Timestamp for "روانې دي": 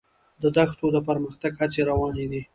1.89-2.41